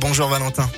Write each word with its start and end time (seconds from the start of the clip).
Bonjour 0.00 0.28
Valentin. 0.28 0.70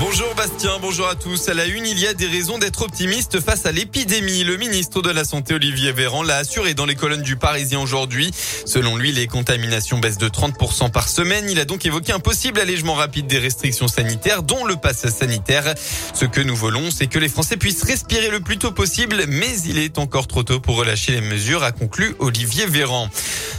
Bonjour 0.00 0.34
Bastien, 0.34 0.78
bonjour 0.80 1.06
à 1.06 1.14
tous. 1.14 1.48
À 1.48 1.54
la 1.54 1.64
une, 1.66 1.86
il 1.86 1.96
y 1.96 2.08
a 2.08 2.12
des 2.12 2.26
raisons 2.26 2.58
d'être 2.58 2.82
optimiste 2.82 3.38
face 3.38 3.66
à 3.66 3.70
l'épidémie. 3.70 4.42
Le 4.42 4.56
ministre 4.56 5.00
de 5.00 5.10
la 5.10 5.24
Santé 5.24 5.54
Olivier 5.54 5.92
Véran 5.92 6.24
l'a 6.24 6.38
assuré 6.38 6.74
dans 6.74 6.86
les 6.86 6.96
colonnes 6.96 7.22
du 7.22 7.36
Parisien 7.36 7.78
aujourd'hui. 7.78 8.32
Selon 8.66 8.96
lui, 8.96 9.12
les 9.12 9.28
contaminations 9.28 9.98
baissent 9.98 10.18
de 10.18 10.28
30% 10.28 10.90
par 10.90 11.08
semaine. 11.08 11.48
Il 11.48 11.60
a 11.60 11.64
donc 11.64 11.86
évoqué 11.86 12.10
un 12.10 12.18
possible 12.18 12.58
allègement 12.58 12.94
rapide 12.94 13.28
des 13.28 13.38
restrictions 13.38 13.86
sanitaires, 13.86 14.42
dont 14.42 14.64
le 14.64 14.74
pass 14.74 15.06
sanitaire. 15.08 15.72
Ce 16.14 16.24
que 16.24 16.40
nous 16.40 16.56
voulons, 16.56 16.90
c'est 16.90 17.06
que 17.06 17.20
les 17.20 17.28
Français 17.28 17.56
puissent 17.56 17.84
respirer 17.84 18.28
le 18.28 18.40
plus 18.40 18.58
tôt 18.58 18.72
possible, 18.72 19.22
mais 19.28 19.60
il 19.66 19.78
est 19.78 19.98
encore 19.98 20.26
trop 20.26 20.42
tôt 20.42 20.58
pour 20.58 20.74
relâcher 20.74 21.12
les 21.12 21.20
mesures, 21.20 21.62
a 21.62 21.70
conclu 21.70 22.16
Olivier 22.18 22.66
Véran. 22.66 23.08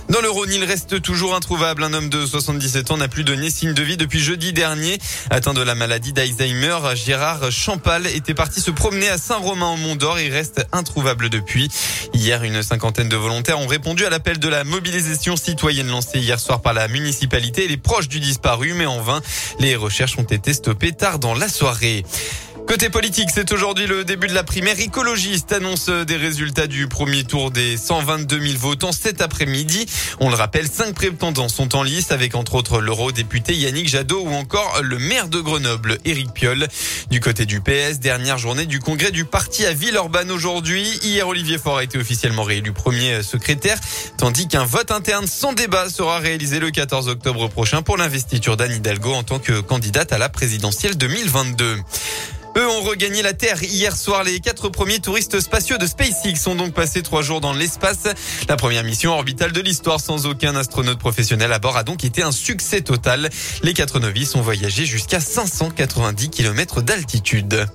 Dans 0.10 0.22
le 0.22 0.30
Rhône, 0.30 0.52
il 0.54 0.64
reste 0.64 1.02
toujours 1.02 1.36
introuvable. 1.36 1.84
Un 1.84 1.92
homme 1.94 2.10
de 2.10 2.26
77 2.26 2.92
ans 2.92 2.98
n'a 2.98 3.08
plus 3.08 3.24
donné 3.24 3.50
signe 3.50 3.74
de 3.74 3.82
vie 3.82 3.98
depuis 3.98 4.20
jeudi 4.20 4.54
dernier. 4.54 5.00
Atteint 5.32 5.56
de 5.56 5.62
la 5.62 5.74
maladie 5.74 6.14
d'Alzheimer, 6.14 6.78
Gérard 6.94 7.52
Champal 7.52 8.06
était 8.06 8.36
parti 8.36 8.62
se 8.62 8.70
promener 8.70 9.10
à 9.10 9.18
Saint-Romain 9.18 9.72
au 9.72 9.78
Mont 9.78 9.96
d'Or 9.96 10.20
et 10.20 10.30
reste 10.30 10.68
introuvable 10.72 11.30
depuis. 11.30 11.70
Hier, 12.14 12.44
une 12.44 12.62
cinquantaine 12.62 13.10
de 13.10 13.16
volontaires 13.16 13.60
ont 13.60 13.68
répondu 13.68 14.06
à 14.06 14.12
l'appel 14.12 14.38
de 14.38 14.48
la 14.48 14.64
mobilisation 14.64 15.36
citoyenne 15.36 15.88
lancée 15.88 16.20
hier 16.20 16.40
soir 16.40 16.62
par 16.62 16.74
la 16.74 16.88
municipalité 16.88 17.66
et 17.66 17.68
les 17.68 17.78
proches 17.78 18.08
du 18.08 18.20
disparu, 18.20 18.74
mais 18.74 18.86
en 18.86 19.02
vain. 19.02 19.22
Les 19.60 19.76
recherches 19.76 20.20
ont 20.20 20.24
été 20.24 20.54
stoppées 20.54 20.92
tard 20.92 21.18
dans 21.18 21.34
la 21.34 21.50
soirée. 21.50 22.06
Côté 22.68 22.90
politique, 22.90 23.30
c'est 23.32 23.52
aujourd'hui 23.52 23.86
le 23.86 24.04
début 24.04 24.28
de 24.28 24.34
la 24.34 24.44
primaire 24.44 24.80
écologiste. 24.80 25.54
Annonce 25.54 25.88
des 25.88 26.16
résultats 26.16 26.66
du 26.66 26.88
premier 26.88 27.24
tour 27.24 27.52
des 27.52 27.78
122 27.78 28.40
000 28.40 28.58
votants 28.58 28.92
cet 28.92 29.22
après-midi. 29.22 29.86
On 30.20 30.30
le 30.30 30.36
rappelle, 30.36 30.68
cinq 30.68 30.96
prétendants 30.96 31.48
sont 31.48 31.76
en 31.76 31.84
lice 31.84 32.12
avec 32.12 32.34
entre 32.34 32.56
autres 32.56 32.82
l'eurodéputé 32.82 33.54
Yannick 33.54 33.88
Jadot 33.88 34.20
ou 34.20 34.34
encore 34.34 34.82
le 34.82 34.98
maire 34.98 35.28
de 35.28 35.40
Grenoble, 35.42 36.00
Éric 36.06 36.34
Piolle. 36.34 36.68
Du 37.12 37.20
côté 37.20 37.46
du 37.46 37.62
PS, 37.62 38.00
dernière 38.00 38.40
journée 38.40 38.66
du 38.66 38.80
congrès 38.80 39.12
du 39.12 39.26
parti 39.26 39.64
à 39.66 39.74
Villeurbanne 39.74 40.32
aujourd'hui. 40.32 40.84
Hier, 41.04 41.28
Olivier 41.28 41.60
Faure 41.60 41.78
a 41.78 41.84
été 41.84 42.00
officiellement 42.00 42.44
réélu 42.44 42.74
premier 42.74 43.22
secrétaire, 43.22 43.78
tandis 44.18 44.48
qu'un 44.48 44.66
vote 44.66 44.90
interne 44.90 45.28
sans 45.28 45.54
débat 45.54 45.88
sera 45.90 46.18
réalisé 46.18 46.60
le 46.60 46.72
14 46.72 47.10
octobre 47.10 47.48
prochain 47.48 47.84
pour 47.84 47.98
l'investiture 47.98 48.58
d'Anne 48.58 48.74
Hidalgo 48.74 49.14
en 49.14 49.24
tant 49.24 49.38
que 49.38 49.62
candidate 49.62 50.12
à 50.12 50.18
la 50.18 50.30
présidentielle 50.30 50.98
2022. 50.98 51.78
Eux 52.58 52.68
ont 52.68 52.82
regagné 52.82 53.22
la 53.22 53.34
Terre 53.34 53.62
hier 53.64 53.96
soir. 53.96 54.24
Les 54.24 54.40
quatre 54.40 54.70
premiers 54.70 55.00
touristes 55.00 55.42
spatiaux 55.42 55.78
de 55.78 55.86
SpaceX 55.86 56.36
sont 56.38 56.56
donc 56.56 56.74
passés 56.74 57.02
trois 57.02 57.22
jours 57.22 57.42
dans 57.42 57.52
l'espace. 57.52 58.08
La 58.48 58.56
première 58.56 58.84
mission 58.84 59.12
orbitale 59.12 59.52
de 59.52 59.60
l'histoire 59.60 60.00
sans 60.00 60.26
aucun 60.26 60.56
astronaute 60.56 60.98
professionnel 60.98 61.52
à 61.52 61.60
bord 61.60 61.76
a 61.76 61.84
donc 61.84 62.06
été 62.06 62.24
un 62.24 62.32
succès 62.32 62.82
total. 62.82 63.30
Les 63.62 63.74
quatre 63.74 64.00
novices 64.00 64.36
ont 64.36 64.42
voyagé 64.42 64.86
jusqu'à 64.86 65.20
590 65.20 66.30
km 66.30 66.82
d'altitude. 66.82 67.68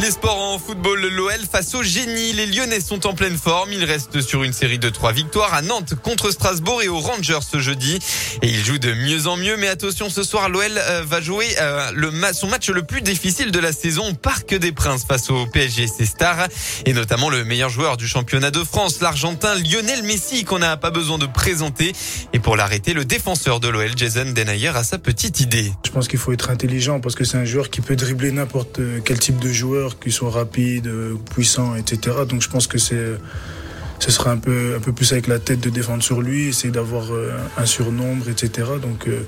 Les 0.00 0.10
sports 0.10 0.40
en 0.40 0.58
football, 0.58 1.06
l'OL 1.06 1.40
face 1.50 1.74
au 1.74 1.82
génie. 1.82 2.32
Les 2.32 2.46
Lyonnais 2.46 2.80
sont 2.80 3.06
en 3.06 3.14
pleine 3.14 3.38
forme. 3.38 3.72
Ils 3.72 3.84
restent 3.84 4.20
sur 4.20 4.42
une 4.42 4.52
série 4.52 4.80
de 4.80 4.90
trois 4.90 5.12
victoires 5.12 5.54
à 5.54 5.62
Nantes 5.62 5.94
contre 5.94 6.32
Strasbourg 6.32 6.82
et 6.82 6.88
aux 6.88 6.98
Rangers 6.98 7.38
ce 7.48 7.60
jeudi. 7.60 8.00
Et 8.42 8.48
ils 8.48 8.64
jouent 8.64 8.78
de 8.78 8.92
mieux 8.92 9.28
en 9.28 9.36
mieux. 9.36 9.56
Mais 9.56 9.68
attention, 9.68 10.10
ce 10.10 10.24
soir, 10.24 10.48
l'OL 10.48 10.64
euh, 10.76 11.04
va 11.06 11.20
jouer 11.20 11.46
euh, 11.60 12.32
son 12.32 12.48
match 12.48 12.68
le 12.70 12.82
plus 12.82 13.02
difficile 13.02 13.52
de 13.52 13.58
la 13.60 13.72
saison 13.72 14.10
au 14.10 14.14
Parc 14.14 14.54
des 14.54 14.72
Princes 14.72 15.04
face 15.04 15.30
au 15.30 15.46
PSG 15.46 15.86
c'est 15.86 16.06
Stars. 16.06 16.48
Et 16.86 16.92
notamment 16.92 17.30
le 17.30 17.44
meilleur 17.44 17.70
joueur 17.70 17.96
du 17.96 18.08
championnat 18.08 18.50
de 18.50 18.64
France, 18.64 19.00
l'Argentin 19.00 19.54
Lionel 19.54 20.02
Messi, 20.02 20.44
qu'on 20.44 20.58
n'a 20.58 20.76
pas 20.76 20.90
besoin 20.90 21.18
de 21.18 21.26
présenter. 21.26 21.92
Et 22.32 22.40
pour 22.40 22.56
l'arrêter, 22.56 22.94
le 22.94 23.04
défenseur 23.04 23.60
de 23.60 23.68
l'OL, 23.68 23.92
Jason 23.96 24.32
Denayer, 24.34 24.72
a 24.74 24.82
sa 24.82 24.98
petite 24.98 25.40
idée. 25.40 25.72
Je 25.86 25.90
pense 25.92 26.08
qu'il 26.08 26.18
faut 26.18 26.32
être 26.32 26.50
intelligent 26.50 27.00
parce 27.00 27.14
que 27.14 27.24
c'est 27.24 27.38
un 27.38 27.44
joueur 27.44 27.70
qui 27.70 27.80
peut 27.80 27.96
dribbler 27.96 28.32
n'importe 28.32 28.80
quel 29.04 29.20
type 29.20 29.38
de 29.38 29.52
joueur 29.52 29.83
qui 29.98 30.12
sont 30.12 30.30
rapides, 30.30 30.90
puissants, 31.34 31.74
etc. 31.76 32.16
Donc 32.28 32.42
je 32.42 32.48
pense 32.48 32.66
que 32.66 32.78
c'est 32.78 33.18
ce 34.04 34.10
sera 34.10 34.30
un 34.30 34.36
peu, 34.36 34.74
un 34.76 34.80
peu 34.80 34.92
plus 34.92 35.12
avec 35.12 35.26
la 35.28 35.38
tête 35.38 35.60
de 35.60 35.70
défendre 35.70 36.02
sur 36.02 36.20
lui, 36.20 36.48
essayer 36.48 36.70
d'avoir 36.70 37.12
euh, 37.12 37.32
un 37.56 37.64
surnombre, 37.64 38.28
etc. 38.28 38.68
Donc, 38.82 39.08
euh, 39.08 39.26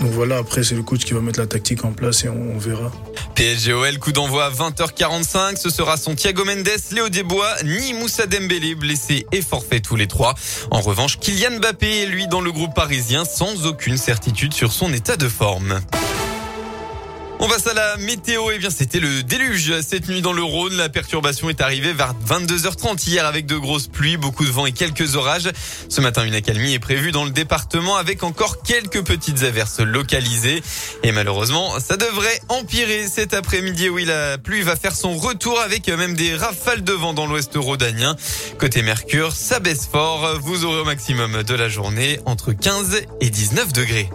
donc 0.00 0.10
voilà, 0.12 0.38
après 0.38 0.62
c'est 0.62 0.74
le 0.74 0.82
coach 0.82 1.04
qui 1.04 1.12
va 1.12 1.20
mettre 1.20 1.40
la 1.40 1.46
tactique 1.46 1.84
en 1.84 1.92
place 1.92 2.24
et 2.24 2.28
on, 2.28 2.56
verra. 2.58 2.90
PSGOL, 3.34 3.98
coup 3.98 4.12
d'envoi 4.12 4.46
à 4.46 4.50
20h45. 4.50 5.56
Ce 5.56 5.68
sera 5.68 5.96
son 5.96 6.14
Thiago 6.14 6.44
Mendes, 6.44 6.68
Léo 6.92 7.08
Desbois, 7.10 7.54
ni 7.64 7.92
Moussa 7.92 8.26
Dembélé, 8.26 8.74
blessé 8.74 9.26
et 9.30 9.42
forfait 9.42 9.80
tous 9.80 9.96
les 9.96 10.06
trois. 10.06 10.34
En 10.70 10.80
revanche, 10.80 11.18
Kylian 11.18 11.58
Mbappé 11.58 12.04
est 12.04 12.06
lui 12.06 12.26
dans 12.26 12.40
le 12.40 12.50
groupe 12.50 12.74
parisien 12.74 13.24
sans 13.24 13.66
aucune 13.66 13.98
certitude 13.98 14.54
sur 14.54 14.72
son 14.72 14.92
état 14.92 15.16
de 15.16 15.28
forme. 15.28 15.80
On 17.40 17.48
passe 17.48 17.66
à 17.66 17.74
la 17.74 17.96
météo. 17.96 18.50
Eh 18.52 18.58
bien, 18.58 18.70
c'était 18.70 19.00
le 19.00 19.22
déluge 19.22 19.80
cette 19.82 20.08
nuit 20.08 20.22
dans 20.22 20.32
le 20.32 20.42
Rhône. 20.42 20.74
La 20.76 20.88
perturbation 20.88 21.50
est 21.50 21.60
arrivée 21.60 21.92
vers 21.92 22.14
22h30 22.26 23.08
hier 23.08 23.26
avec 23.26 23.46
de 23.46 23.56
grosses 23.56 23.88
pluies, 23.88 24.16
beaucoup 24.16 24.44
de 24.44 24.50
vent 24.50 24.66
et 24.66 24.72
quelques 24.72 25.16
orages. 25.16 25.50
Ce 25.88 26.00
matin, 26.00 26.24
une 26.24 26.34
accalmie 26.34 26.74
est 26.74 26.78
prévue 26.78 27.12
dans 27.12 27.24
le 27.24 27.30
département 27.30 27.96
avec 27.96 28.22
encore 28.22 28.62
quelques 28.62 29.02
petites 29.04 29.42
averses 29.42 29.80
localisées. 29.80 30.62
Et 31.02 31.12
malheureusement, 31.12 31.78
ça 31.80 31.96
devrait 31.96 32.40
empirer 32.48 33.08
cet 33.08 33.34
après-midi. 33.34 33.88
Oui, 33.88 34.04
la 34.04 34.38
pluie 34.38 34.62
va 34.62 34.76
faire 34.76 34.94
son 34.94 35.16
retour 35.16 35.60
avec 35.60 35.88
même 35.88 36.14
des 36.14 36.34
rafales 36.34 36.84
de 36.84 36.92
vent 36.92 37.14
dans 37.14 37.26
l'ouest 37.26 37.52
rhodanien. 37.56 38.16
Côté 38.58 38.82
Mercure, 38.82 39.32
ça 39.32 39.60
baisse 39.60 39.86
fort. 39.90 40.38
Vous 40.40 40.64
aurez 40.64 40.80
au 40.80 40.84
maximum 40.84 41.42
de 41.42 41.54
la 41.54 41.68
journée 41.68 42.20
entre 42.26 42.52
15 42.52 43.02
et 43.20 43.30
19 43.30 43.72
degrés. 43.72 44.08